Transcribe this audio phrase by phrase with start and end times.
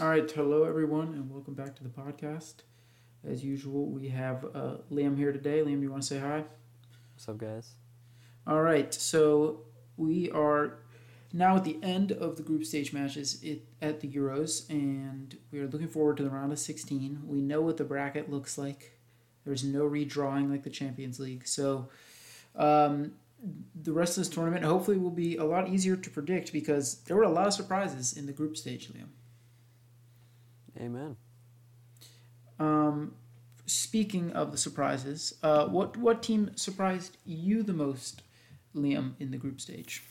[0.00, 2.54] All right, hello everyone, and welcome back to the podcast.
[3.24, 5.60] As usual, we have uh, Liam here today.
[5.60, 6.42] Liam, you want to say hi?
[7.14, 7.70] What's up, guys?
[8.44, 9.60] All right, so
[9.96, 10.78] we are
[11.32, 13.44] now at the end of the group stage matches
[13.80, 17.20] at the Euros, and we are looking forward to the round of 16.
[17.24, 18.98] We know what the bracket looks like.
[19.44, 21.88] There's no redrawing like the Champions League, so
[22.56, 23.12] um,
[23.80, 27.16] the rest of this tournament hopefully will be a lot easier to predict because there
[27.16, 29.10] were a lot of surprises in the group stage, Liam.
[30.78, 31.16] Amen.
[32.58, 33.14] Um,
[33.66, 38.22] speaking of the surprises, uh, what what team surprised you the most,
[38.74, 40.04] Liam, in the group stage?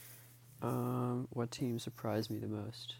[0.62, 2.96] Um, what team surprised me the most?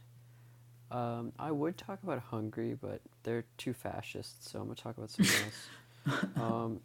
[0.91, 5.11] Um, I would talk about Hungary, but they're too fascist, so I'm gonna talk about
[5.11, 6.27] something else.
[6.37, 6.81] um,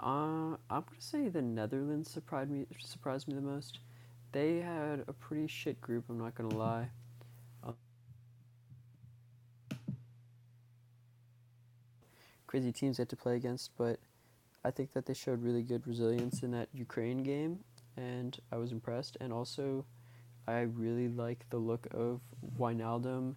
[0.00, 3.78] uh, I'm gonna say the Netherlands surprised me surprised me the most.
[4.32, 6.04] They had a pretty shit group.
[6.08, 6.88] I'm not gonna lie.
[12.48, 14.00] Crazy teams they had to play against, but
[14.64, 17.60] I think that they showed really good resilience in that Ukraine game,
[17.96, 19.16] and I was impressed.
[19.20, 19.84] And also,
[20.48, 22.20] I really like the look of
[22.58, 23.36] Wijnaldum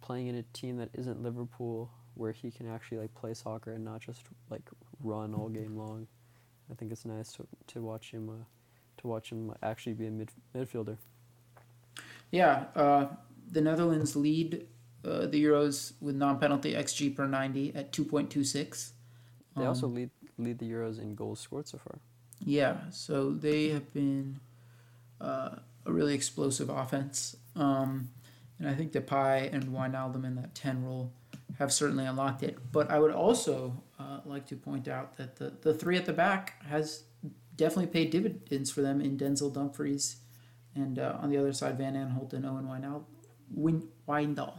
[0.00, 3.84] playing in a team that isn't Liverpool, where he can actually like play soccer and
[3.84, 4.62] not just like
[5.02, 6.06] run all game long.
[6.70, 8.44] I think it's nice to, to watch him uh,
[8.98, 10.96] to watch him actually be a mid, midfielder.
[12.30, 13.08] Yeah, uh,
[13.50, 14.66] the Netherlands lead
[15.04, 18.92] uh, the Euros with non-penalty xG per ninety at two point two six.
[19.56, 21.98] They um, also lead lead the Euros in goals scored so far.
[22.44, 24.40] Yeah, so they have been
[25.20, 28.10] uh, a really explosive offense, um,
[28.58, 31.12] and I think Depay and Wijnaldum in that ten role
[31.58, 32.58] have certainly unlocked it.
[32.72, 36.12] But I would also uh, like to point out that the, the three at the
[36.12, 37.04] back has
[37.56, 40.16] definitely paid dividends for them in Denzel Dumfries
[40.74, 43.04] and uh, on the other side, Van Aanholt and Owen Wijnaldum.
[43.54, 44.54] Win- Wijndal.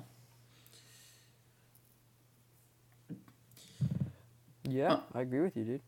[4.63, 5.81] Yeah, uh, I agree with you, dude.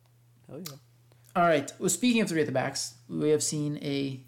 [0.50, 0.75] Hell yeah.
[1.35, 1.72] All right.
[1.79, 4.22] Well, speaking of three at the backs, we have seen a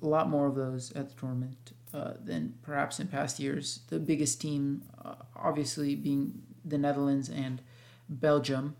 [0.00, 3.80] lot more of those at the tournament uh, than perhaps in past years.
[3.88, 7.60] The biggest team, uh, obviously, being the Netherlands and
[8.08, 8.76] Belgium.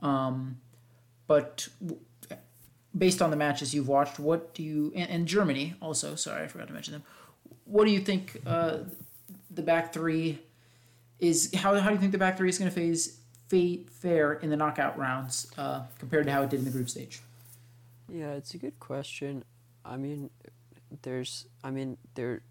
[0.00, 0.60] Um,
[1.26, 2.00] but w-
[2.96, 6.14] based on the matches you've watched, what do you and, and, Germany also?
[6.14, 7.02] Sorry, I forgot to mention them.
[7.64, 8.78] What do you think uh,
[9.50, 10.40] the back three
[11.18, 11.54] is?
[11.54, 13.18] How, how do you think the back three is going to phase
[13.48, 17.20] fare in the knockout rounds uh, compared to how it did in the group stage?
[18.08, 19.44] Yeah, it's a good question.
[19.84, 20.30] I mean,
[21.02, 22.42] there's, I mean, there,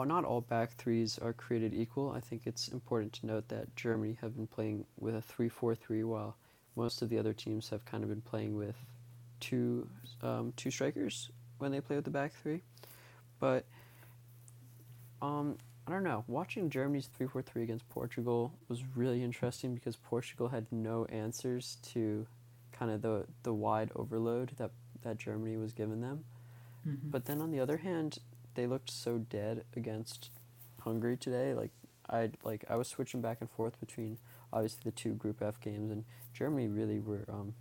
[0.00, 2.10] are not all back threes are created equal.
[2.10, 6.36] I think it's important to note that Germany have been playing with a three-four-three, while
[6.74, 8.76] most of the other teams have kind of been playing with
[9.40, 9.86] two
[10.22, 12.62] um, two strikers when they play with the back three.
[13.38, 13.66] But
[15.20, 15.58] um,
[15.90, 16.24] I don't know.
[16.28, 21.78] Watching Germany's three four three against Portugal was really interesting because Portugal had no answers
[21.92, 22.26] to
[22.72, 24.70] kind of the the wide overload that
[25.02, 26.24] that Germany was giving them.
[26.86, 27.10] Mm-hmm.
[27.10, 28.18] But then on the other hand,
[28.54, 30.30] they looked so dead against
[30.80, 31.54] Hungary today.
[31.54, 31.72] Like
[32.08, 34.18] I like I was switching back and forth between
[34.52, 37.24] obviously the two Group F games, and Germany really were.
[37.28, 37.54] Um,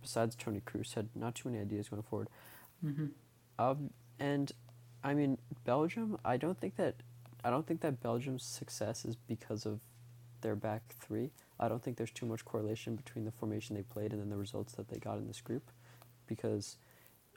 [0.00, 2.28] besides Toni Kroos, had not too many ideas going forward.
[2.82, 3.08] Mm-hmm.
[3.58, 4.50] Um, and
[5.04, 6.18] I mean Belgium.
[6.24, 6.94] I don't think that
[7.44, 9.80] I don't think that Belgium's success is because of
[10.40, 11.30] their back three.
[11.58, 14.36] I don't think there's too much correlation between the formation they played and then the
[14.36, 15.70] results that they got in this group,
[16.26, 16.76] because,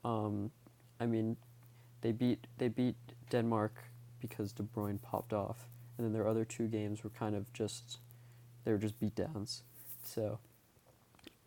[0.03, 0.51] um,
[0.99, 1.37] I mean,
[2.01, 2.95] they beat they beat
[3.29, 3.75] Denmark
[4.19, 7.99] because De Bruyne popped off, and then their other two games were kind of just
[8.63, 9.61] they were just beatdowns.
[10.03, 10.39] So,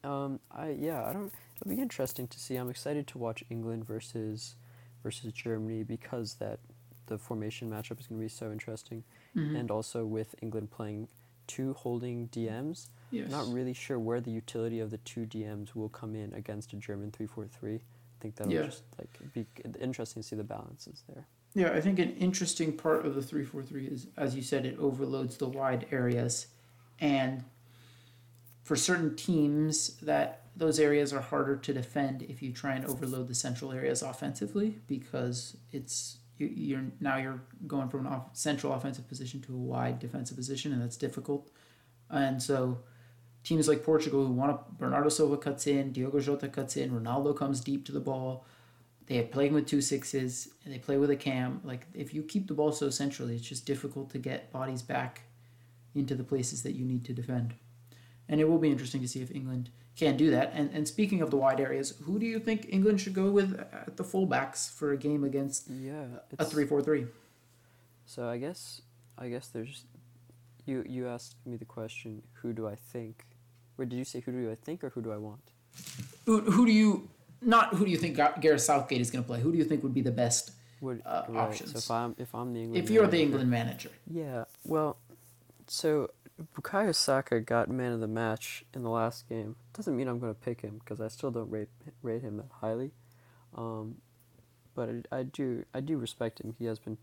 [0.05, 1.33] um, I yeah, I don't.
[1.61, 2.57] It'll be interesting to see.
[2.57, 4.57] I'm excited to watch England versus
[5.03, 6.59] versus Germany because that
[7.07, 9.05] the formation matchup is going to be so interesting,
[9.37, 9.57] mm-hmm.
[9.57, 11.09] and also with England playing
[11.47, 12.89] two holding DMs.
[13.11, 13.31] Yes.
[13.31, 16.77] Not really sure where the utility of the two DMs will come in against a
[16.77, 17.77] German three four three.
[17.77, 18.63] I think that'll yeah.
[18.63, 19.47] just like be
[19.81, 21.27] interesting to see the balances there.
[21.55, 24.67] Yeah, I think an interesting part of the three four three is, as you said,
[24.67, 26.49] it overloads the wide areas,
[27.01, 27.45] and
[28.63, 33.29] for certain teams that those areas are harder to defend if you try and overload
[33.29, 39.09] the central areas offensively because it's you're now you're going from an off, central offensive
[39.09, 41.51] position to a wide defensive position, and that's difficult.
[42.11, 42.79] And so,
[43.43, 47.37] teams like Portugal who want to Bernardo Silva cuts in, Diogo Jota cuts in, Ronaldo
[47.37, 48.45] comes deep to the ball.
[49.07, 51.61] They are playing with two sixes and they play with a cam.
[51.65, 55.23] Like if you keep the ball so centrally, it's just difficult to get bodies back
[55.95, 57.55] into the places that you need to defend.
[58.29, 60.53] And it will be interesting to see if England can do that.
[60.55, 63.59] And and speaking of the wide areas, who do you think England should go with
[63.59, 66.05] at the fullbacks for a game against yeah,
[66.39, 67.07] a three four three?
[68.05, 68.83] So I guess
[69.19, 69.85] I guess there's
[70.67, 73.25] you you asked me the question, who do I think?
[73.79, 75.53] Or did you say who do I think or who do I want?
[76.25, 77.09] Who, who do you
[77.41, 79.41] not who do you think Gareth Southgate is going to play?
[79.41, 81.73] Who do you think would be the best Would, uh, right, options?
[81.73, 83.91] So if I'm if I'm the England if you're the England manager?
[84.11, 84.99] Yeah, well,
[85.67, 86.11] so
[86.55, 89.57] Bukayo Saka got man of the match in the last game.
[89.73, 91.69] Doesn't mean I'm going to pick him because I still don't rate
[92.03, 92.91] rate him that highly.
[93.55, 93.97] Um,
[94.75, 96.55] but I, I do I do respect him.
[96.59, 96.99] He has been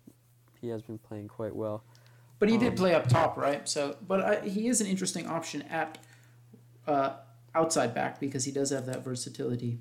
[0.61, 1.83] he has been playing quite well.
[2.39, 3.67] But he did Um, play up top, right?
[3.69, 5.97] So, but I, he is an interesting option at
[6.85, 7.13] uh,
[7.55, 9.79] outside back because he does have that versatility.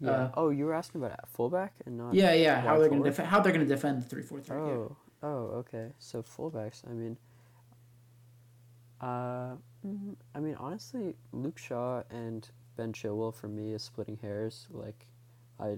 [0.00, 0.10] Yeah.
[0.10, 2.14] Uh, oh, you were asking about fullback and not.
[2.14, 2.60] Yeah, yeah.
[2.60, 3.28] How they're going to defend?
[3.28, 4.56] How they're going to defend the three four three?
[4.56, 5.92] Oh, oh, okay.
[5.98, 6.82] So fullbacks.
[6.88, 7.16] I mean,
[9.00, 9.54] uh,
[9.86, 14.66] mm, I mean honestly, Luke Shaw and Ben Chilwell for me is splitting hairs.
[14.70, 15.06] Like,
[15.60, 15.76] I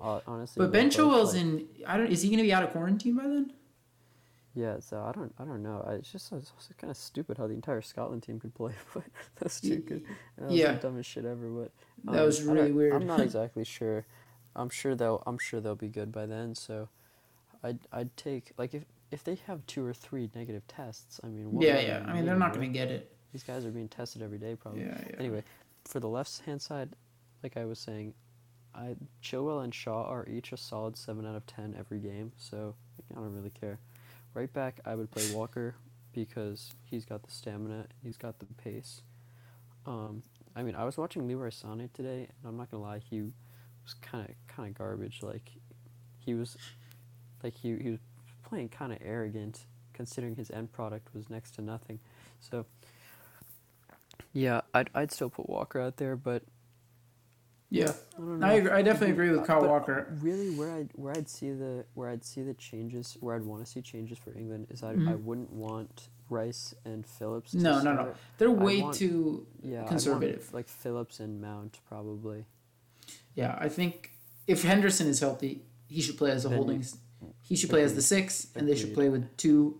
[0.00, 0.64] uh, honestly.
[0.64, 1.68] But Ben Chilwell's like- in.
[1.86, 2.06] I don't.
[2.10, 3.52] Is he going to be out of quarantine by then?
[4.54, 5.82] Yeah, so I don't, I don't know.
[5.88, 9.04] I, it's just it's kind of stupid how the entire Scotland team could play, but
[9.40, 10.04] that's two could.
[10.36, 10.72] That was Yeah.
[10.72, 11.48] the dumbest shit ever.
[11.48, 11.70] But
[12.12, 12.92] That um, was really weird.
[12.92, 14.04] I'm not exactly sure.
[14.54, 16.54] I'm sure they'll, I'm sure they'll be good by then.
[16.54, 16.90] So,
[17.62, 21.20] I'd, I'd take like if if they have two or three negative tests.
[21.22, 22.04] I mean, yeah, yeah.
[22.06, 23.14] I mean, they're not going to get it.
[23.32, 24.82] These guys are being tested every day, probably.
[24.82, 25.16] Yeah, yeah.
[25.18, 25.44] Anyway,
[25.84, 26.96] for the left hand side,
[27.42, 28.14] like I was saying,
[28.74, 32.74] I Chilwell and Shaw are each a solid seven out of ten every game, so
[33.10, 33.78] I don't really care.
[34.34, 35.74] Right back, I would play Walker
[36.12, 39.02] because he's got the stamina, he's got the pace.
[39.84, 40.22] Um,
[40.56, 43.94] I mean, I was watching Leroy Sané today, and I'm not gonna lie, he was
[44.00, 45.22] kind of kind of garbage.
[45.22, 45.50] Like,
[46.18, 46.56] he was,
[47.42, 48.00] like he he was
[48.52, 49.64] playing kind of arrogant,
[49.94, 51.98] considering his end product was next to nothing.
[52.40, 52.66] So,
[54.34, 56.42] yeah, I'd I'd still put Walker out there, but
[57.70, 58.46] Yeah, I don't know.
[58.46, 60.14] I agree, I definitely agree with Kyle Walker.
[60.20, 63.64] Really, where I where I'd see the where I'd see the changes, where I'd want
[63.64, 65.22] to see changes for England is I I Mhm.
[65.22, 67.52] wouldn't want Rice and Phillips.
[67.52, 68.14] To No, no, no.
[68.36, 69.46] They're way want- too.
[69.62, 70.52] Yeah, Conservative.
[70.52, 72.44] like Phillips and Mount probably.
[73.34, 74.12] Yeah, I think
[74.46, 76.84] if Henderson is healthy, he should play as a Then- holding.
[77.52, 79.78] He should play as the six, and they should play with two,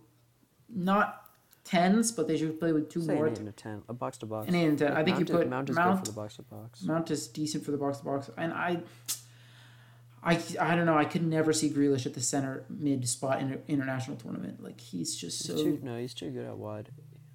[0.69, 1.25] not
[1.63, 3.25] tens, but they should play with two Say more.
[3.25, 4.47] an eight and a ten, a box to box.
[4.47, 4.91] An eight and ten.
[4.93, 5.95] I think you Mount is- put Mount is Mount.
[5.99, 6.83] good for the box to box.
[6.83, 8.83] Mount is decent for the box to box, and I,
[10.23, 10.95] I, I don't know.
[10.95, 14.61] I could never see Grealish at the center mid spot in an international tournament.
[14.63, 15.63] Like he's just He's so.
[15.63, 16.89] too, no, he's too good out wide.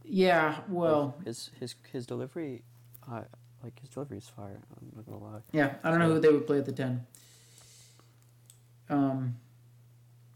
[0.05, 2.62] Yeah, well, Like, his his his delivery,
[3.11, 3.23] I
[3.64, 4.61] like his delivery is fire.
[4.81, 5.40] I'm not gonna lie.
[5.50, 5.75] yeah.
[5.82, 7.06] I don't know who they would play at the ten.
[8.88, 9.37] Um,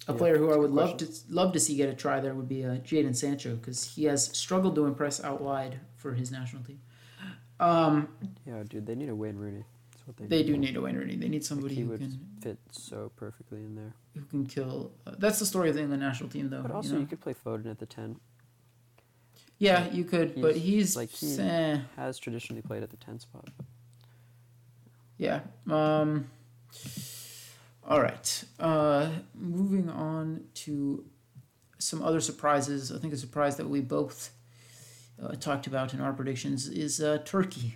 [0.09, 2.35] a Yeah, player who I would love to love to see get a try there
[2.35, 6.31] would be uh, Jadon Sancho because he has struggled to impress out wide for his
[6.33, 6.81] national team.
[7.61, 8.09] Um,
[8.47, 9.65] Yeah, dude, they need a Wayne Rooney.
[9.93, 10.27] That's what they.
[10.27, 10.47] they need.
[10.47, 11.15] do need a Wayne Rooney.
[11.17, 13.93] They need somebody who can fit so perfectly in there.
[14.15, 14.91] who can kill.
[15.07, 16.63] Uh, that's the story of the England national team, though.
[16.63, 17.01] But you also, know?
[17.01, 18.17] you could play Foden at the ten.
[19.59, 23.21] Yeah, you could, but He's- he's like, he- eh, Has traditionally played at the ten
[23.21, 23.49] spot.
[25.19, 25.43] yeah.
[25.71, 26.29] Um.
[27.85, 28.45] All right.
[28.59, 31.05] Uh, moving on to
[31.79, 32.93] some other surprises.
[32.93, 34.31] I think a surprise that we both
[35.23, 37.75] uh, talked about in our predictions is uh, Turkey.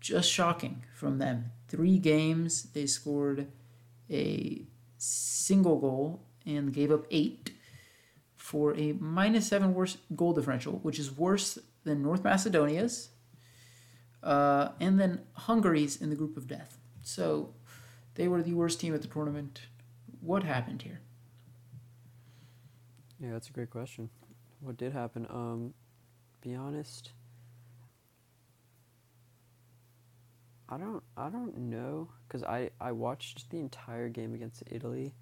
[0.00, 1.52] Just shocking from them.
[1.68, 3.48] Three games, they scored
[4.10, 4.62] a
[4.98, 7.52] single goal and gave up eight
[8.36, 13.10] for a minus seven worse goal differential, which is worse than North Macedonia's
[14.22, 16.78] uh, and then Hungary's in the group of death.
[17.02, 17.54] So
[18.14, 19.62] they were the worst team at the tournament.
[20.20, 21.00] What happened here?
[23.20, 24.10] Yeah, that's a great question.
[24.60, 25.26] What did happen?
[25.30, 25.74] Um,
[26.40, 27.10] be honest.
[30.68, 31.02] I don't.
[31.16, 35.12] I don't know because I I watched the entire game against Italy,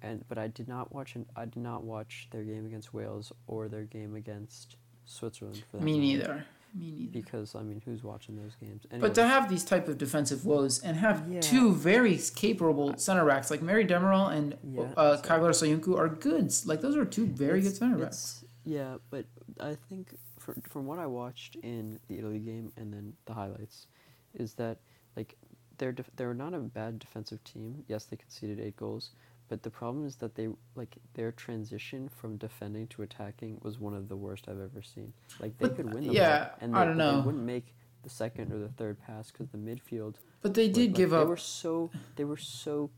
[0.00, 3.32] and but I did not watch an, I did not watch their game against Wales
[3.48, 6.02] or their game against Switzerland for that Me matter.
[6.02, 6.46] neither.
[6.74, 7.10] Me neither.
[7.12, 8.82] Because I mean, who's watching those games?
[9.00, 11.40] But to have these type of defensive woes and have Yeah.
[11.40, 16.08] two very capable center backs like Merih Demiral and Yeah, uh, so- Çağlar Söyüncü are
[16.08, 16.66] goods.
[16.66, 18.44] Like those are two very It's- good center backs.
[18.64, 19.26] Yeah, but
[19.60, 23.86] I think for, from what I watched in the Italy game and then the highlights,
[24.34, 24.78] is that
[25.16, 25.36] like
[25.78, 27.84] they're def- they're not a bad defensive team.
[27.88, 29.10] Yes, they conceded eight goals,
[29.48, 33.94] but the problem is that they like their transition from defending to attacking was one
[33.94, 35.12] of the worst I've ever seen.
[35.40, 37.20] Like they But, could win the yeah, ball, and they, I don't know.
[37.20, 40.88] they wouldn't make the second or the third pass because the midfield But they did
[40.90, 41.28] like, give they up.
[41.28, 42.90] were so they were so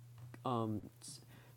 [0.45, 0.83] um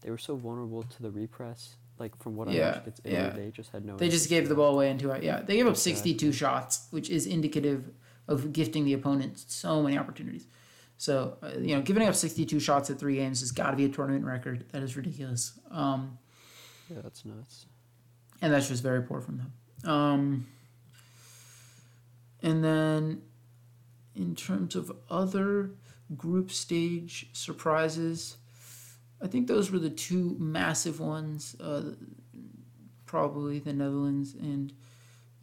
[0.01, 1.75] they were so vulnerable to the repress.
[1.99, 3.29] Like from what I Yeah, watched against Italy, yeah.
[3.29, 3.95] they just had no.
[3.97, 5.21] They just gave the ball away into it.
[5.23, 5.77] Yeah, they gave up.
[5.77, 7.91] 62 shots, which is indicative
[8.27, 10.47] of gifting the opponent so many opportunities.
[11.01, 13.85] So, uh, you know, giving up 62 shots at three games has got to be
[13.85, 14.65] a tournament record.
[14.71, 15.53] That is ridiculous.
[15.71, 16.19] Um,
[16.91, 17.65] Yeah, that's nuts.
[18.39, 19.91] and that's just very poor from them.
[19.91, 20.47] Um,
[22.43, 23.23] and then,
[24.13, 25.71] in terms of other
[26.15, 28.37] group stage surprises,
[29.23, 31.55] I think those were the two massive ones.
[31.59, 31.93] Uh,
[33.07, 34.71] probably the Netherlands and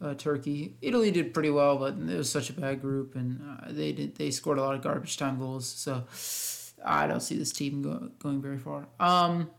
[0.01, 0.75] uh, Turkey.
[0.81, 4.15] Italy did pretty well, but it was such a bad group, and uh, they did
[4.15, 5.67] they scored a lot of garbage time goals.
[5.67, 6.05] So
[6.85, 8.87] I don't see this team go, going very far.
[8.99, 9.49] Um,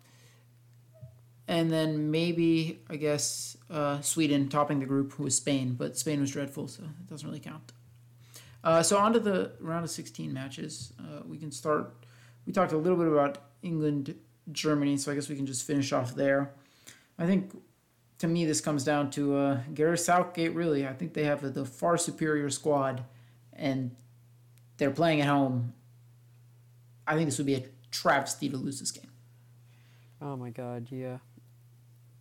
[1.47, 6.31] and then maybe I guess uh, Sweden topping the group was Spain, but Spain was
[6.31, 7.73] dreadful, so it doesn't really count.
[8.63, 10.93] Uh, so on to the round of 16 matches.
[10.99, 11.95] Uh, we can start.
[12.47, 14.15] We talked a little bit about England,
[14.53, 16.53] Germany, so I guess we can just finish off there.
[17.19, 17.53] I think
[18.21, 20.55] to me, this comes down to uh, Gareth Southgate.
[20.55, 23.05] Really, I think they have the far superior squad,
[23.53, 23.95] and
[24.79, 25.75] they're playing at home.
[27.07, 29.11] I think this would be a travesty to lose this game.
[30.23, 31.19] Oh my God, yeah.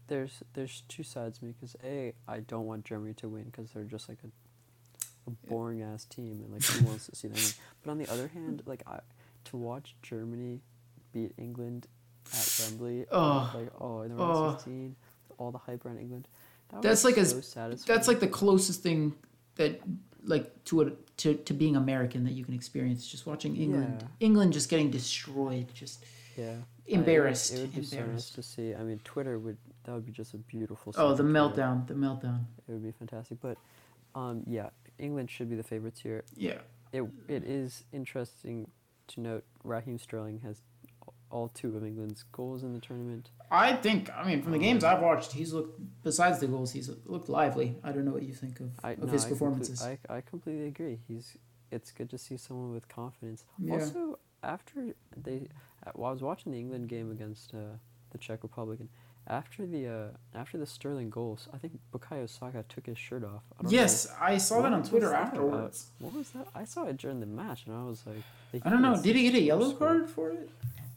[0.07, 3.69] There's there's two sides to me because a I don't want Germany to win because
[3.71, 7.35] they're just like a, a boring ass team and like who wants to see them
[7.35, 7.51] win.
[7.83, 9.01] But on the other hand, like I
[9.45, 10.61] to watch Germany
[11.13, 11.87] beat England
[12.33, 13.51] at Wembley, Oh.
[13.53, 14.51] like oh in the round Oh.
[14.53, 14.95] sixteen,
[15.39, 16.27] all the hype around England.
[16.71, 17.95] That That's like so as- satisfying.
[17.97, 19.15] That's like the closest thing
[19.55, 19.81] that
[20.23, 23.97] like to a to, to being American that you can experience just watching England.
[24.01, 24.07] Yeah.
[24.27, 26.03] England just getting destroyed, just
[26.37, 26.43] yeah.
[26.45, 26.57] I- it
[26.91, 27.51] would- embarrassed.
[27.53, 28.35] Be so nice embarrassed.
[28.35, 28.75] to see.
[28.75, 30.93] I mean, Twitter would that would be just a beautiful.
[30.97, 32.41] Oh, the meltdown, the meltdown.
[32.67, 33.39] It would be fantastic.
[33.41, 33.57] But,
[34.13, 34.69] um, yeah,
[34.99, 36.23] England should be the favorites here.
[36.35, 36.59] Yeah.
[36.91, 38.69] It it is interesting
[39.07, 40.61] to note Raheem Sterling has
[41.31, 43.29] all two of England's goals in the tournament.
[43.51, 46.89] I think I mean from the games I've watched, he's looked besides the goals, he's
[47.05, 47.77] looked lively.
[47.83, 49.81] I don't know what you think of, I of no, his performances.
[49.81, 50.99] I, I completely agree.
[51.07, 51.37] He's
[51.71, 53.45] it's good to see someone with confidence.
[53.57, 53.73] Yeah.
[53.73, 55.47] Also, after they,
[55.85, 57.77] uh, while I was watching the England game against uh,
[58.11, 58.89] the Czech Republic, and
[59.27, 63.43] after the uh, after the Sterling goals, I think Bukayo Saka took his shirt off.
[63.57, 65.87] I don't know yes, I saw that on Twitter afterwards.
[65.99, 66.47] What was that?
[66.55, 68.99] I saw it during the match, and I was like, I don't know.
[69.01, 70.49] Did he get a yellow course, card for it?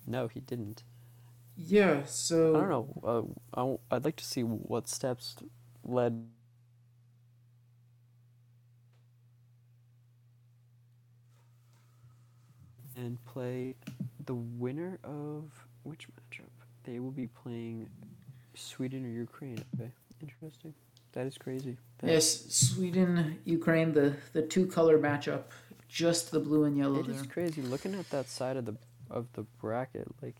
[0.06, 0.82] No, he didn't.
[1.56, 2.04] Yeah.
[2.04, 3.38] So I don't know.
[3.54, 5.36] Uh, I I'd like to see what steps
[5.84, 6.26] led.
[12.96, 13.74] And play
[14.26, 15.44] the winner of
[15.84, 16.44] which matchup?
[16.84, 17.88] They will be playing
[18.54, 19.64] Sweden or Ukraine.
[19.74, 19.90] Okay,
[20.20, 20.74] interesting.
[21.12, 21.76] That is crazy.
[21.98, 25.44] That- Yes, Sweden, Ukraine, the the two color matchup,
[25.88, 27.16] just the blue and yellow It there.
[27.16, 28.76] is crazy looking at that side of the
[29.12, 30.08] of the bracket.
[30.22, 30.36] Like,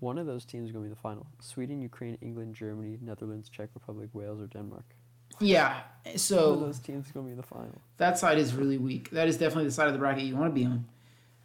[0.00, 1.26] one of those teams is going to be the final.
[1.40, 4.84] Sweden, Ukraine, England, Germany, Netherlands, Czech Republic, Wales, or Denmark.
[5.40, 5.72] Yeah.
[6.04, 7.80] one of So those teams going to be in the final.
[7.98, 9.10] that side is really weak.
[9.10, 10.84] That is definitely the side of the bracket you want to be on.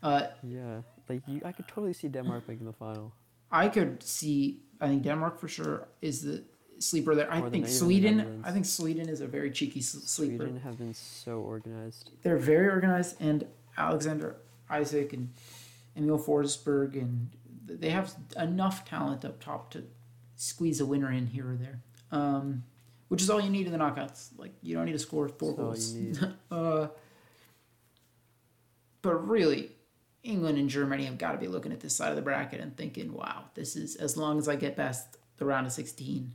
[0.02, 3.14] Uh, Yeah, like you, I could totally see Denmark making the final.
[3.52, 4.38] I could see.
[4.82, 6.44] I think Denmark for sure is the
[6.80, 7.32] sleeper there.
[7.32, 8.42] I Or the think Sweden.
[8.44, 10.44] I think Sweden is a very cheeky sleeper.
[10.46, 12.12] Sweden have been so organized.
[12.24, 13.46] They're very organized, and
[13.78, 14.36] Alexander
[14.82, 15.30] Isak and
[15.96, 17.30] Emil Forsberg, and
[17.66, 19.84] they have enough talent up top to
[20.36, 21.82] squeeze a winner in here or there.
[22.12, 22.64] Um,
[23.08, 24.30] which is all you need in the knockouts.
[24.38, 26.24] Like you don't need to score four That's goals.
[26.52, 26.88] uh,
[29.02, 29.72] but really,
[30.24, 32.76] England and Germany have got to be looking at this side of the bracket and
[32.76, 36.34] thinking, "Wow, this is as long as I get past the round of sixteen,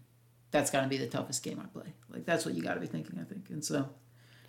[0.51, 2.81] that's got to be the toughest game I play." Like that's what you got to
[2.81, 3.51] be thinking, I think.
[3.51, 3.89] And so,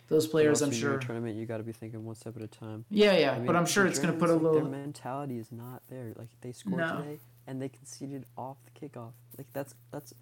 [0.09, 0.97] those players, I'm sure.
[0.97, 2.83] tournament, you got to be thinking one step at a time.
[2.89, 4.61] Yeah, yeah, I mean, but I'm sure it's going to put a like, little.
[4.61, 6.13] Their mentality is not there.
[6.17, 6.97] Like they scored No.
[6.97, 9.11] today, and they conceded off the kickoff.
[9.37, 10.13] Like that's that's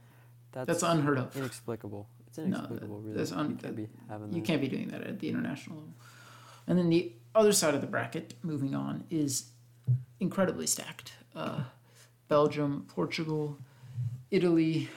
[0.51, 1.35] that's, That's unheard of.
[1.35, 2.07] inexplicable.
[2.27, 3.17] It's No, inexplicable, really.
[3.17, 4.35] that's un- you can't be having that.
[4.37, 5.93] You can't be doing that at the international level.
[6.67, 9.51] And then the other side of the bracket, moving on, is
[10.19, 11.13] incredibly stacked.
[11.35, 11.61] Uh,
[12.27, 13.57] Belgium, Portugal,
[14.31, 14.89] Italy,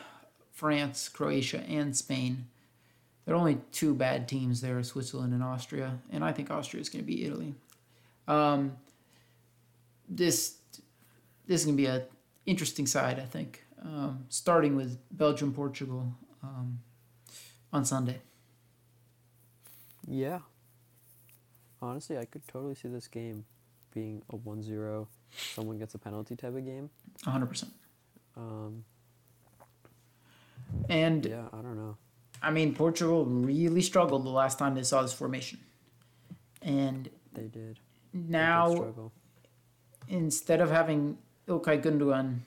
[0.53, 2.47] France, Croatia, and Spain.
[3.25, 6.89] There are only two bad teams there, Switzerland and Austria, and I think Austria is
[6.89, 7.55] going to beat Italy.
[8.27, 8.77] Um,
[10.09, 10.57] this
[11.47, 12.05] this is going to be a
[12.47, 13.65] interesting side, I think.
[13.83, 16.13] Um, starting with Belgium, Portugal
[16.43, 16.81] um,
[17.73, 18.21] on Sunday.
[20.07, 20.41] Yeah.
[21.81, 23.45] Honestly, I could totally see this game
[23.95, 26.91] being a 1-0, someone gets a penalty type of game.
[27.25, 27.67] 100%.
[28.37, 28.85] Um,
[30.89, 31.97] And yeah, I don't know.
[32.43, 35.61] I mean, Portugal really struggled the last time they saw this formation.
[36.63, 37.53] And They did.
[37.53, 39.13] They did now,
[40.09, 42.41] instead of having Ilkay Gundogan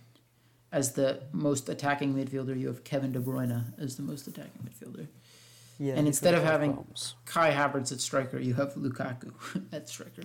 [0.72, 5.08] as the most attacking midfielder, you have Kevin De Bruyne as the most attacking midfielder.
[5.80, 7.16] Yeah, and instead of having- problems.
[7.26, 9.32] Kai Havertz at striker, you have Lukaku
[9.72, 10.24] at striker.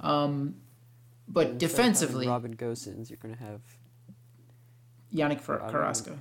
[0.00, 0.56] Um,
[1.28, 3.60] but having defensively, Robin Gosens, you're gonna have
[5.12, 6.18] Yannick Fer- I don't Carrasco.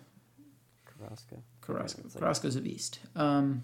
[0.86, 1.44] Carrasco.
[1.65, 2.01] Carrasco.
[2.03, 3.00] Like- Carrasco's a beast.
[3.15, 3.63] Um,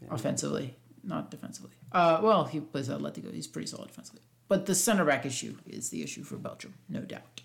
[0.00, 0.08] Yeah.
[0.10, 1.70] offensively, not defensively.
[1.92, 3.32] Uh, well, he plays Atletico.
[3.32, 4.22] He's pretty solid defensively.
[4.48, 7.42] But the center back issue is the issue for Belgium, no doubt.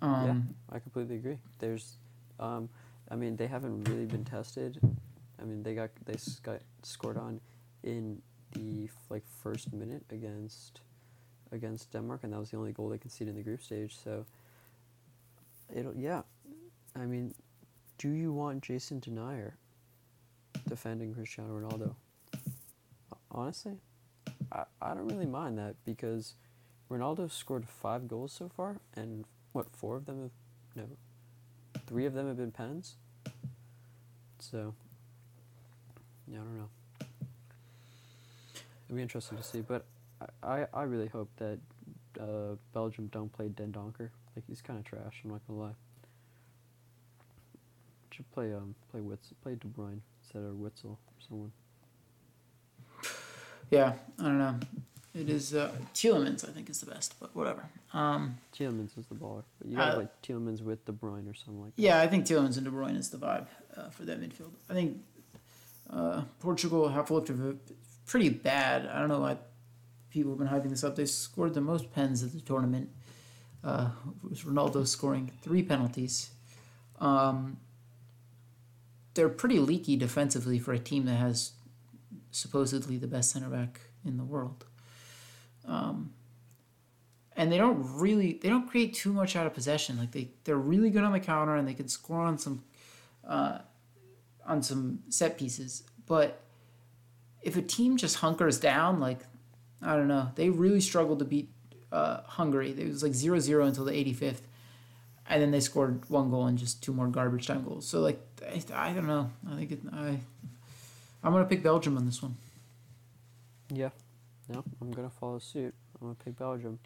[0.00, 1.38] Um, I completely agree.
[1.58, 1.96] There's,
[2.38, 2.68] um,
[3.10, 4.80] I mean, they haven't really been tested.
[5.40, 7.40] I mean, they got they got scored on
[7.82, 10.80] in the like first minute against
[11.52, 13.96] against Denmark, and that was the only goal they conceded in the group stage.
[13.96, 14.24] So,
[15.74, 16.22] it'll yeah.
[17.00, 17.34] I mean,
[17.98, 19.52] do you want Jason Denayer
[20.68, 21.94] defending Cristiano Ronaldo?
[23.30, 23.78] Honestly,
[24.52, 26.34] I, I don't really mind that because
[26.90, 30.30] Ronaldo scored five goals so far, and what four of them have
[30.76, 30.88] no,
[31.86, 32.96] three of them have been pens.
[34.38, 34.74] So,
[36.26, 36.68] yeah, I don't know.
[38.86, 39.84] It'll be interesting to see, but
[40.42, 41.58] I, I, I really hope that
[42.20, 44.10] uh, Belgium don't play Dendoncker.
[44.34, 45.20] Like he's kind of trash.
[45.24, 45.74] I'm not gonna lie.
[48.18, 50.98] Should play um play Witz play De Bruyne instead of Witsel or
[51.28, 51.52] someone.
[53.70, 54.56] yeah, I don't know.
[55.14, 57.64] It is uh, Tielemans, I think, is the best, but whatever.
[57.92, 61.34] Um, Tielemans is the baller, but you gotta Uh, play Tielemans with De Bruyne or
[61.34, 61.80] something like that.
[61.82, 63.46] yeah, I think Tielemans and De Bruyne is the vibe
[63.76, 64.50] uh, for that midfield.
[64.68, 64.98] I think
[65.90, 67.30] uh, Portugal have looked
[68.04, 68.86] pretty bad.
[68.86, 69.36] I don't know why
[70.10, 70.96] people have been hyping this up.
[70.96, 72.90] They scored the most pens at the tournament.
[73.62, 73.90] Uh,
[74.24, 76.30] it was Ronaldo scoring three penalties.
[77.00, 77.58] Um,
[79.18, 81.50] they're pretty leaky defensively for a team that has
[82.30, 84.64] supposedly the best center back in the world.
[85.66, 86.12] Um,
[87.34, 89.98] and they don't really they don't create too much out of possession.
[89.98, 92.62] Like they they're really good on the counter and they can score on some
[93.26, 93.58] uh,
[94.46, 95.82] on some set pieces.
[96.06, 96.40] But
[97.42, 99.18] if a team just hunkers down, like
[99.82, 101.50] I don't know, they really struggled to beat
[101.90, 102.70] uh, Hungary.
[102.70, 104.42] It was like 0-0 until the 85th,
[105.28, 107.86] and then they scored one goal and just two more garbage time goals.
[107.86, 109.30] So like I, I don't know.
[109.50, 110.18] I think it, I
[111.22, 112.36] I'm gonna pick Belgium on this one.
[113.70, 113.90] Yeah,
[114.48, 115.74] no, I'm gonna follow suit.
[116.00, 116.78] I'm gonna pick Belgium.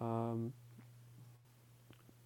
[0.00, 0.52] Um,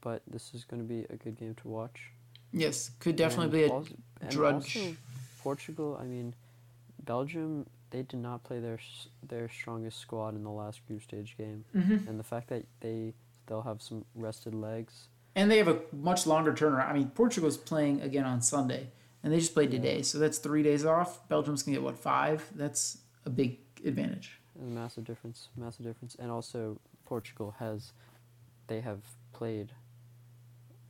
[0.01, 2.11] but this is gonna be a good game to watch.
[2.53, 3.94] Yes, could definitely And be a also,
[4.31, 4.77] drudge.
[4.77, 4.96] also
[5.42, 5.98] Portugal.
[6.01, 6.35] I mean,
[7.05, 7.66] Belgium.
[7.90, 8.79] They did not play their
[9.27, 12.07] their strongest squad in the last group stage game, Mhm.
[12.09, 13.14] and the fact that they
[13.46, 15.09] they'll have some rested legs.
[15.38, 16.90] And they have a much longer turnaround.
[16.90, 18.88] I mean, Portugal's playing again on Sunday,
[19.22, 21.29] and they just played today, so that's three days off.
[21.29, 22.51] Belgium's gonna get what five?
[22.57, 24.40] That's a big advantage.
[24.61, 27.92] A massive difference, massive difference, and also Portugal has,
[28.66, 28.98] they have
[29.33, 29.70] played,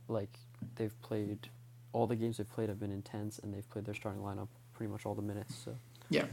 [0.07, 0.39] like
[0.77, 1.49] they've played,
[1.93, 4.91] all the games they've played have been intense, and they've played their starting lineup pretty
[4.91, 5.53] much all the minutes.
[5.63, 5.75] So
[6.09, 6.25] Yeah.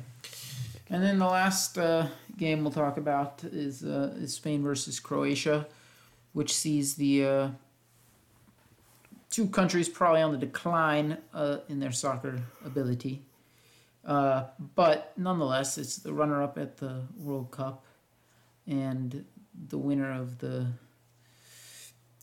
[0.89, 2.07] And then the last uh,
[2.39, 5.67] game we'll talk about is uh, is Spain versus Croatia,
[6.33, 7.49] which sees the uh,
[9.37, 13.23] two countries probably on the decline uh, in their soccer ability.
[14.03, 14.45] Uh,
[14.75, 17.85] but nonetheless, it's the runner up at the World Cup
[18.67, 19.27] and
[19.69, 20.67] the winner of the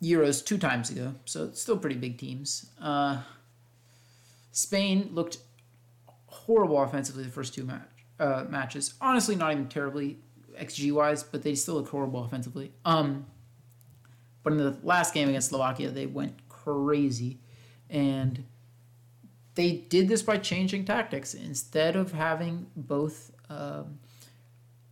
[0.02, 1.14] Euros two times ago.
[1.26, 2.72] So it's still pretty big teams.
[2.82, 3.22] Uh,
[4.52, 5.38] Spain looked
[6.26, 7.70] horrible offensively the first two
[8.20, 8.96] uh, matches.
[9.00, 10.18] Honestly, not even terribly
[10.60, 12.72] xG wise, but they still look horrible offensively.
[12.86, 13.28] Um,
[14.42, 17.40] but in the last game against Slovakia, they went crazy,
[17.90, 18.46] and
[19.56, 21.34] they did this by changing tactics.
[21.34, 24.00] Instead of having both um,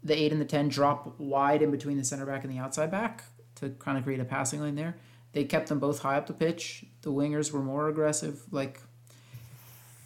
[0.03, 2.91] the eight and the ten drop wide in between the center back and the outside
[2.91, 3.23] back
[3.55, 4.95] to kind of create a passing lane there,
[5.33, 6.85] they kept them both high up the pitch.
[7.01, 8.81] The wingers were more aggressive, like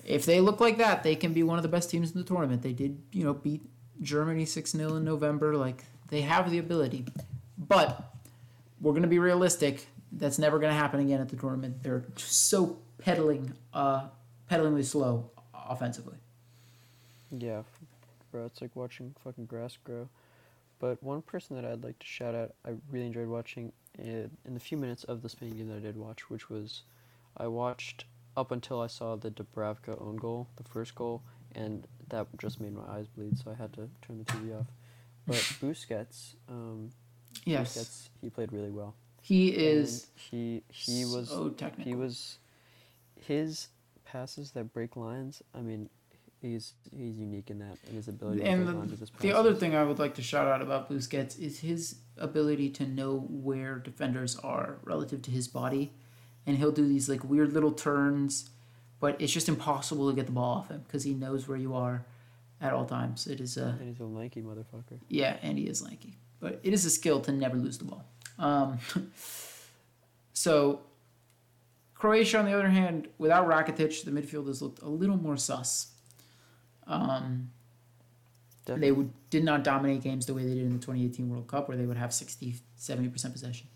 [0.06, 2.24] if they look like that, they can be one of the best teams in the
[2.24, 2.62] tournament.
[2.62, 3.62] They did, you know, beat
[4.02, 5.58] Germany 6 0 in November.
[5.58, 7.06] Like, they have the ability.
[7.58, 8.14] But
[8.80, 9.88] we're going to be realistic.
[10.18, 11.84] That's never going to happen again at the tournament.
[11.84, 14.08] They're so pedaling, uh,
[14.50, 16.16] pedalingly slow offensively.
[17.32, 17.64] yeah,
[18.32, 20.08] bro, it's like watching fucking grass grow.
[20.80, 24.54] But one person that I'd like to shout out, I really enjoyed watching in, in
[24.54, 26.84] the few minutes of the Spain game that I did watch, which was,
[27.38, 28.06] I watched
[28.38, 31.24] up until I saw the Dubravka own goal, the first goal,
[31.56, 34.68] and that just made my eyes bleed, so I had to turn the TV off.
[35.26, 36.92] But Busquets, um,
[37.46, 37.78] Yes.
[37.78, 38.96] Busquets, he played really well.
[39.26, 41.92] He is And he he was so technical.
[41.92, 42.38] he was
[43.20, 43.70] his
[44.06, 45.42] passes that break lines.
[45.56, 45.90] I mean,
[46.42, 49.10] he's he's unique in that in his ability to And break the, lines with his
[49.20, 52.86] the other thing I would like to shout out about Busquets is his ability to
[52.86, 55.92] know where defenders are relative to his body,
[56.46, 58.52] and he'll do these like weird little turns,
[59.00, 61.74] but it's just impossible to get the ball off him because he knows where you
[61.74, 62.06] are
[62.62, 63.26] at all times.
[63.26, 65.00] It is a and he's a lanky motherfucker.
[65.10, 68.06] yeah, and he is lanky, but it is a skill to never lose the ball.
[68.38, 68.80] Um,
[70.34, 70.82] so
[71.94, 75.92] Croatia, on the other hand, without Rakitic, the midfielders looked a little more sus.
[76.88, 77.52] Um,
[78.66, 81.68] they would, did not dominate games the way they did in the 2018 World Cup,
[81.68, 83.68] where they would have 60, 70% possession.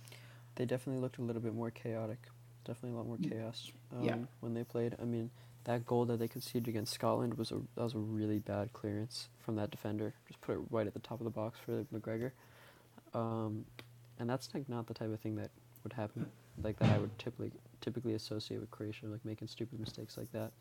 [0.56, 2.17] They definitely looked a little bit more chaotic.
[2.65, 3.30] Definitely a lot more Mm.
[3.32, 4.17] chaos um, Yeah.
[4.41, 4.95] when they played.
[5.02, 5.30] I mean,
[5.63, 9.30] that goal that they conceded against Scotland was a that was a really bad clearance
[9.39, 10.13] from that defender.
[10.28, 12.32] Just put it right at the top of the box for McGregor.
[13.13, 13.65] Um,
[14.19, 15.49] and that's like not the type of thing that
[15.84, 16.25] would happen,
[16.63, 17.51] like that I would typically
[17.82, 20.51] typically associate with Croatia, like making stupid mistakes like that.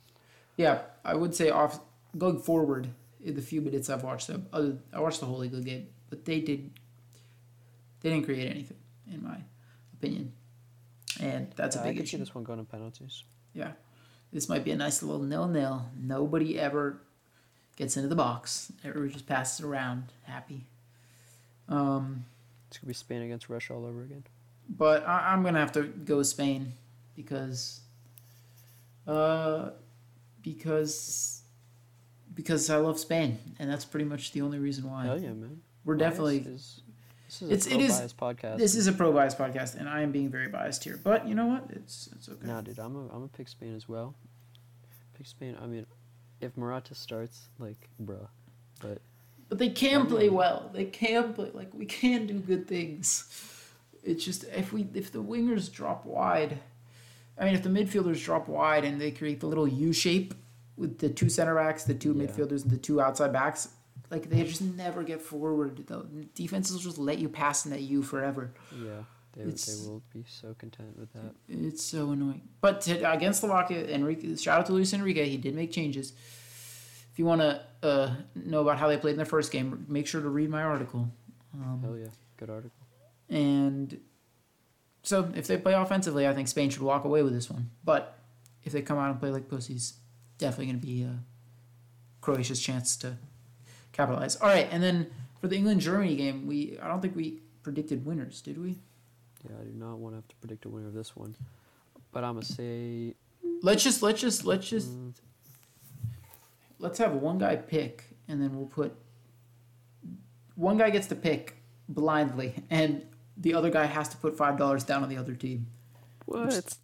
[0.57, 1.81] Yeah, I would say off
[2.17, 2.89] going forward
[3.25, 4.47] in the few minutes I've watched them.
[4.53, 6.71] Other, I watched the whole league game, but they did.
[8.01, 8.77] They didn't create anything,
[9.13, 9.39] in my
[9.93, 10.33] opinion,
[11.21, 12.19] and that's Yeah, a I big could see issue.
[12.19, 13.25] this one going to penalties.
[13.55, 13.73] Yeah,
[14.33, 15.91] this might be a nice little nil-nil.
[16.01, 17.01] Nobody ever
[17.75, 18.71] gets into the box.
[18.85, 20.67] Everybody just passes it around, happy.
[21.69, 22.25] Um,
[22.69, 24.25] It's gonna be Spain against Russia all over again.
[24.69, 26.73] but I, I'm gonna have to go with Spain
[27.17, 27.81] because,
[29.07, 29.71] uh,
[30.43, 31.43] because,
[32.35, 35.05] because I love Spain, and that's pretty much the only reason why.
[35.07, 35.61] Hell yeah, man!
[35.85, 36.39] We're Bias definitely.
[36.39, 36.81] is-
[37.27, 38.57] this is It's- a it is- podcast.
[38.59, 40.99] This is a pro bias podcast, and I am being very biased here.
[41.03, 41.67] But you know what?
[41.71, 42.47] It's it's okay.
[42.47, 44.15] Nah, dude, I'm a, I'm gonna pick Spain as well.
[45.15, 45.55] Pick Spain.
[45.61, 45.85] I mean,
[46.41, 48.29] if Morata starts, like, bruh.
[48.81, 49.03] But
[49.49, 50.71] But they can play well.
[50.75, 53.25] They can play like we can do good things.
[54.03, 56.59] It's just if we if the wingers drop wide,
[57.39, 60.35] I mean if the midfielders drop wide and they create the little U shape
[60.77, 62.27] with the two center backs, the two Yeah.
[62.27, 63.69] midfielders, and the two outside backs,
[64.11, 65.87] like they just never get forward.
[65.87, 68.53] The defenses will just let you pass in that U forever.
[68.73, 69.03] yeah,
[69.35, 71.35] they they will be so content with that.
[71.49, 72.43] It's so annoying.
[72.61, 75.27] But to, against Slovakia, Enrique, shout out to Luis Enrique.
[75.29, 76.13] He did make changes.
[77.19, 80.07] If you want to uh, know about how they played in their first game, make
[80.07, 81.09] sure to read my article.
[81.53, 82.79] Um, Hell yeah, good article.
[83.29, 83.99] And
[85.03, 87.71] so if they play offensively, I think Spain should walk away with this one.
[87.83, 88.17] But
[88.63, 89.95] if they come out and play like pussies,
[90.39, 91.19] definitely going to be uh,
[92.21, 93.17] Croatia's chance to
[93.91, 94.37] capitalize.
[94.37, 95.09] All right, and then
[95.41, 98.79] for the England Germany game, we I don't think we predicted winners, did we?
[99.43, 101.35] Yeah, I do not want to have to predict a winner of this one,
[102.13, 103.17] but I'm gonna say
[103.63, 105.13] Let's just let's just let's just mm,
[106.79, 108.95] let's have one guy pick, and then we'll put
[110.55, 111.57] one guy gets to pick
[111.89, 113.05] blindly, and
[113.37, 115.67] the other guy has to put five dollars down on the other team.
[116.27, 116.77] what?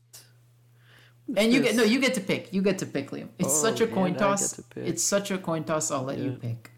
[1.36, 2.52] And you get no, you get to pick.
[2.52, 3.28] You get to pick, Liam.
[3.38, 4.56] It's Oh, such a coin I get toss.
[4.56, 4.62] to.
[4.76, 5.90] It's such a coin toss.
[5.90, 6.70] I'll let you pick.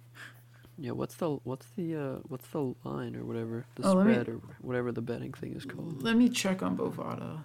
[0.78, 4.12] Yeah, what's the what's the uh what's the line or whatever the Oh, let me-
[4.12, 6.00] spread or whatever the betting thing is called?
[6.02, 7.40] Let me check on Bovada.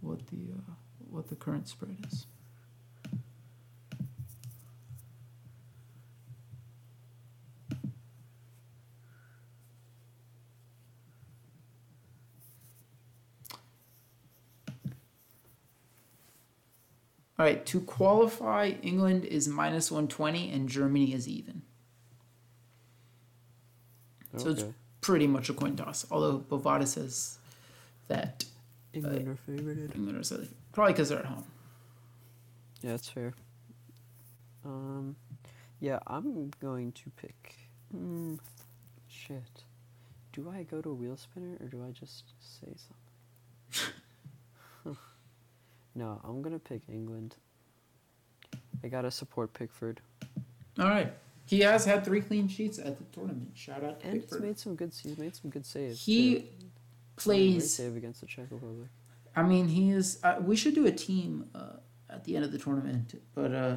[0.00, 0.72] What the uh,
[1.10, 2.26] what the current spread is.
[17.42, 21.62] All right, to qualify, England is minus 120 and Germany is even.
[24.36, 26.06] So it's- Pretty much a coin toss.
[26.12, 27.38] Although Bovada says
[28.06, 28.44] that
[28.92, 29.96] England are favorited.
[29.96, 30.48] England are silly.
[30.70, 31.44] Probably because they're at home.
[32.82, 33.34] Yeah, that's fair.
[34.64, 35.16] Um,
[35.80, 37.56] yeah, I'm going to pick.
[37.92, 38.38] Mm,
[39.08, 39.64] shit.
[40.32, 42.96] Do I go to a wheel spinner or do I just say something?
[45.94, 47.36] No, I'm gonna pick England.
[48.84, 50.00] I gotta support Pickford.
[50.78, 51.12] All right.
[51.46, 53.50] He has had three clean sheets at the tournament.
[53.54, 54.42] Shout out to And he's Pickford.
[54.42, 54.92] made some good.
[55.02, 56.04] He's made some good saves.
[56.04, 56.46] He too.
[57.16, 57.74] Plays.
[57.74, 58.88] save against the Czech Republic.
[59.36, 60.18] I mean, he is.
[60.22, 61.76] Uh, we should do a team uh,
[62.08, 63.76] at the end of the tournament, but uh,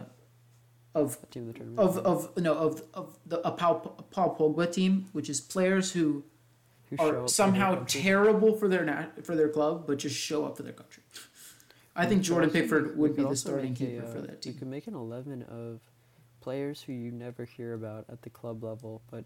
[0.93, 1.80] of That team of the tournament.
[1.80, 5.91] of of no of of the a Paul, a Paul Pogba team, which is players
[5.91, 6.23] who
[6.89, 10.15] Who show up for are somehow terrible for their nat- for their club, but just
[10.15, 11.04] show up for their country.
[11.95, 14.51] I think Jordan Pickford would be the starting make a, keeper uh, for that You
[14.51, 14.60] team.
[14.60, 15.79] could make an eleven of
[16.41, 19.23] players who you never hear about at the club level, but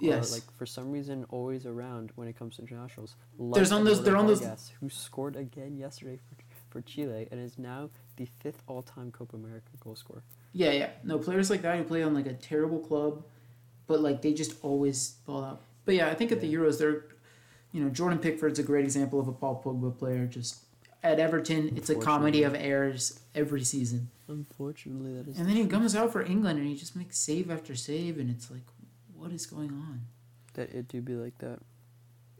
[0.00, 0.30] Yes.
[0.30, 3.14] are like for some reason always around when it comes to internationals.
[3.38, 6.34] Like There's on those- they're on those- Vargas, who scored again yesterday for,
[6.70, 10.22] for Chile and is now the fifth all-time Copa America goal scorer.
[10.52, 10.90] Yeah, yeah.
[11.04, 13.22] No, players like that who play on like a terrible club,
[13.86, 15.60] but like they just always ball out.
[15.84, 17.04] But yeah, I think at the Euros, they're,
[17.72, 20.26] you know, Jordan Pickford's a great example of a Paul Pogba player.
[20.26, 20.63] Just
[21.04, 24.10] at Everton, it's a comedy of errors every season.
[24.26, 25.38] Unfortunately, that is.
[25.38, 28.28] And then he comes out for England and he just makes save after save, and
[28.28, 28.62] it's like,
[29.14, 30.06] what is going on?
[30.54, 31.58] that it do be like that.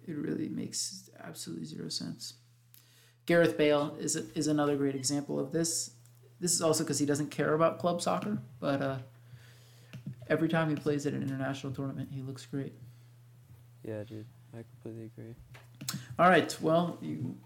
[0.06, 2.34] It really makes absolutely zero sense.
[3.26, 5.92] Gareth Bale is a, is another great example of this.
[6.40, 8.96] This is also because he doesn't care about club soccer, but uh,
[10.28, 12.74] every time he plays at an international tournament, he looks great.
[13.82, 15.34] Yeah, dude, I completely agree.
[16.18, 17.36] All right, well, you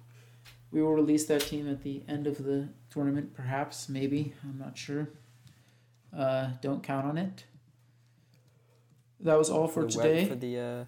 [0.71, 4.35] We will release that team at the end of the tournament, perhaps, maybe.
[4.45, 5.09] I'm not sure.
[6.17, 7.45] Uh, don't count on it.
[9.21, 10.25] That was all for, the web- today.
[10.27, 10.85] for the uh,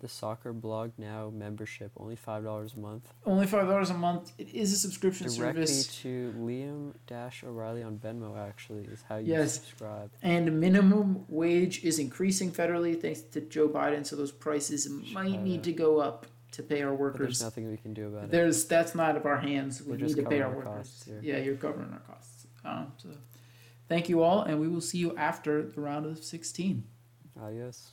[0.00, 3.12] the soccer blog now membership, only five dollars a month.
[3.26, 4.32] Only five dollars a month.
[4.38, 8.38] It is a subscription Directly service, to Liam Dash O'Reilly on Venmo.
[8.38, 9.54] Actually, is how you Yes.
[9.54, 10.10] subscribe.
[10.22, 14.06] and minimum wage is increasing federally thanks to Joe Biden.
[14.06, 17.42] So those prices might need to go up to pay our But there's workers.
[17.42, 18.30] nothing we can do about it.
[18.30, 19.82] There's that's not of our hands.
[19.82, 20.88] We We're need just to pay our covering our workers.
[20.88, 21.20] costs here.
[21.22, 22.46] Yeah, you're covering our costs.
[22.64, 23.08] Um, so,
[23.88, 26.84] thank you all, and we will see you after the round of sixteen.
[27.40, 27.90] Ah, yes.